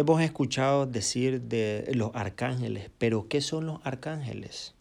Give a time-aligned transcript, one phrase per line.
[0.00, 4.76] Hemos escuchado decir de los arcángeles, pero ¿qué son los arcángeles?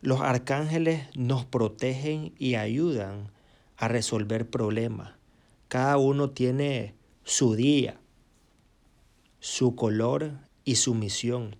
[0.00, 3.32] Los arcángeles nos protegen y ayudan
[3.76, 5.10] a resolver problemas.
[5.66, 7.98] Cada uno tiene su día,
[9.40, 11.56] su color y su misión.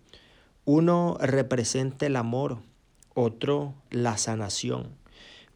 [0.65, 2.59] Uno representa el amor,
[3.13, 4.91] otro la sanación.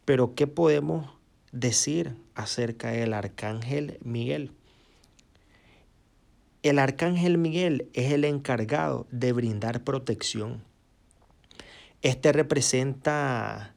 [0.03, 1.09] Pero ¿qué podemos
[1.53, 4.51] decir acerca del arcángel Miguel?
[6.63, 10.63] El arcángel Miguel es el encargado de brindar protección.
[12.01, 13.75] Este representa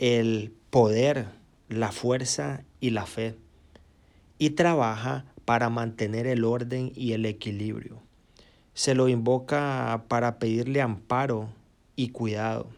[0.00, 1.28] el poder,
[1.68, 3.36] la fuerza y la fe
[4.38, 8.02] y trabaja para mantener el orden y el equilibrio.
[8.74, 11.50] Se lo invoca para pedirle amparo
[11.94, 12.70] y cuidado.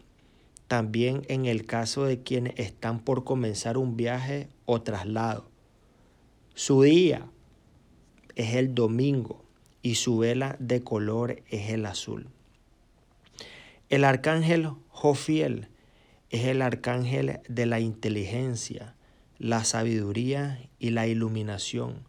[0.67, 5.49] También en el caso de quienes están por comenzar un viaje o traslado.
[6.53, 7.32] Su día
[8.35, 9.43] es el domingo
[9.81, 12.27] y su vela de color es el azul.
[13.89, 15.67] El arcángel Jofiel
[16.29, 18.95] es el arcángel de la inteligencia,
[19.37, 22.03] la sabiduría y la iluminación.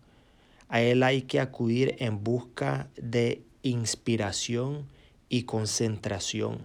[0.69, 4.87] A él hay que acudir en busca de inspiración
[5.29, 6.61] y concentración.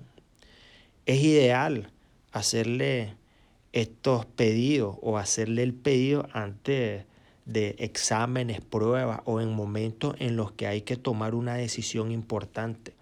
[1.06, 1.92] Es ideal
[2.32, 3.16] hacerle
[3.74, 7.06] estos pedidos o hacerle el pedido antes
[7.52, 12.94] de exámenes, pruebas o en momentos en los que hay que tomar una decisión importante.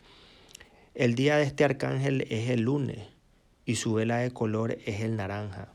[0.96, 3.00] El día de este arcángel es el lunes
[3.66, 5.74] y su vela de color es el naranja.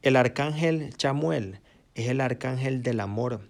[0.00, 1.60] El arcángel Chamuel
[1.94, 3.40] es el arcángel del amor,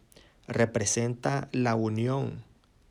[0.48, 2.42] representa la unión,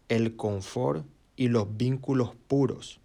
[0.09, 2.99] el confort y los vínculos puros.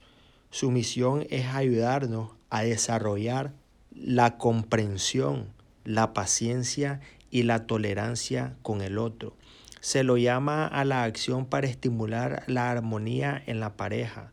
[0.50, 3.54] Su misión es ayudarnos a desarrollar
[3.90, 5.48] la comprensión,
[5.84, 9.36] la paciencia y la tolerancia con el otro.
[9.80, 14.32] Se lo llama a la acción para estimular la armonía en la pareja,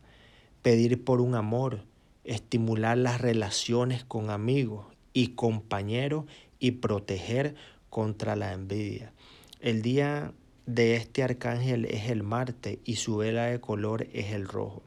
[0.62, 1.84] pedir por un amor,
[2.24, 6.24] estimular las relaciones con amigos y compañeros
[6.58, 7.54] y proteger
[7.90, 9.12] contra la envidia.
[9.60, 10.32] El día
[10.66, 14.82] de este arcángel es el Marte y su vela de color es el rojo.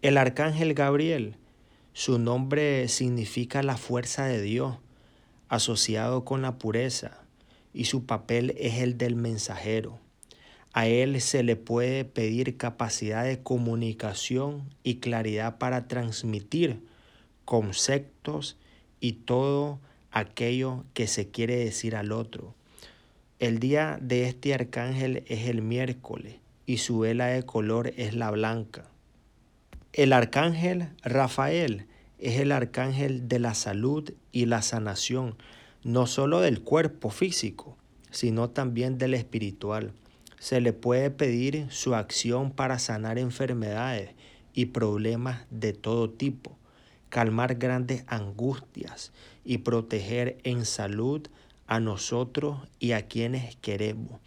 [0.00, 1.36] El arcángel Gabriel,
[1.92, 4.78] su nombre significa la fuerza de Dios,
[5.48, 7.22] asociado con la pureza,
[7.72, 9.98] y su papel es el del mensajero.
[10.72, 16.82] A él se le puede pedir capacidad de comunicación y claridad para transmitir
[17.44, 18.58] conceptos
[19.00, 22.54] y todo aquello que se quiere decir al otro.
[23.38, 26.36] El día de este arcángel es el miércoles
[26.66, 28.84] y su vela de color es la blanca.
[29.92, 31.86] El arcángel Rafael
[32.18, 35.36] es el arcángel de la salud y la sanación,
[35.84, 37.76] no solo del cuerpo físico,
[38.10, 39.92] sino también del espiritual.
[40.38, 44.10] Se le puede pedir su acción para sanar enfermedades
[44.52, 46.56] y problemas de todo tipo,
[47.08, 49.12] calmar grandes angustias
[49.44, 51.28] y proteger en salud
[51.66, 54.20] a nosotros y a quienes queremos.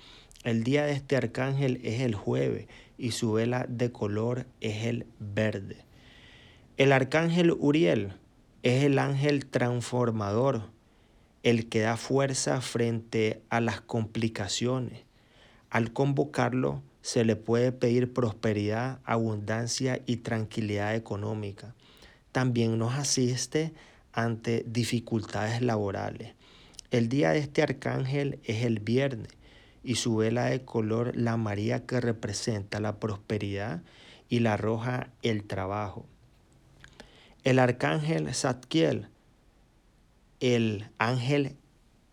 [0.44, 5.06] El día de este arcángel es el jueves y su vela de color es el
[5.19, 5.85] verde.
[6.81, 8.14] El arcángel Uriel
[8.64, 10.72] es el ángel transformador,
[11.44, 15.03] el que da fuerza frente a las complicaciones.
[15.69, 21.75] Al convocarlo se le puede pedir prosperidad, abundancia y tranquilidad económica.
[22.31, 23.74] También nos asiste
[24.12, 26.34] ante dificultades laborales.
[26.90, 29.30] El día de este arcángel es el viernes
[29.84, 33.84] y su vela de color la María que representa la prosperidad
[34.30, 36.08] y la roja el trabajo.
[37.44, 39.07] El arcángel Zadkiel,
[40.41, 41.57] el ángel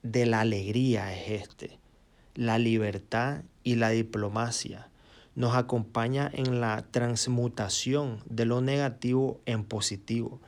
[0.03, 1.79] de la alegría es este,
[2.35, 4.89] la libertad y la diplomacia.
[5.35, 10.41] Nos acompaña en la transmutación de lo negativo en positivo.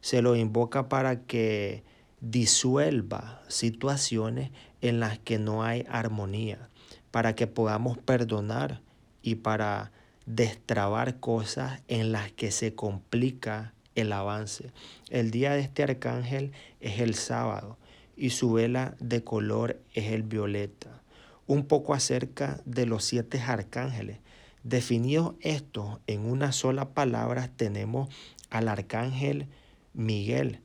[0.00, 1.82] Se lo invoca para que
[2.20, 6.70] disuelva situaciones en las que no hay armonía,
[7.10, 8.82] para que podamos perdonar
[9.20, 9.90] y para
[10.26, 14.70] destrabar cosas en las que se complica el avance.
[15.10, 17.78] El día de este arcángel es el sábado
[18.16, 21.02] y su vela de color es el violeta.
[21.46, 24.18] Un poco acerca de los siete arcángeles.
[24.64, 28.08] Definidos estos en una sola palabra tenemos
[28.50, 29.46] al arcángel
[29.94, 30.60] Miguel,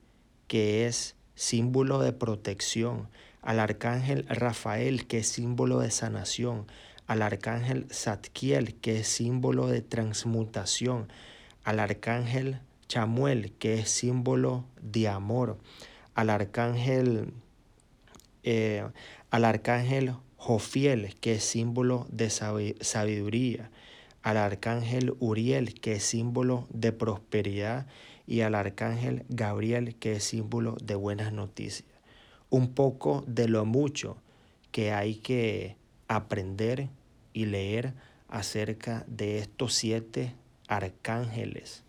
[0.48, 3.10] que es símbolo de protección,
[3.42, 6.68] al arcángel Rafael, que es símbolo de sanación,
[7.08, 11.08] al arcángel Zadkiel, que es símbolo de transmutación,
[11.64, 12.60] al arcángel
[12.94, 15.58] Chamuel, que es símbolo de amor,
[16.14, 17.34] al arcángel,
[18.44, 18.88] eh,
[19.32, 23.72] al arcángel Jofiel, que es símbolo de sabiduría,
[24.22, 27.88] al arcángel Uriel, que es símbolo de prosperidad,
[28.28, 31.90] y al arcángel Gabriel, que es símbolo de buenas noticias.
[32.52, 34.18] Un poco de lo mucho
[34.72, 36.90] que hay que aprender
[37.34, 37.96] y leer
[38.28, 40.36] acerca de estos siete
[40.68, 41.84] arcángeles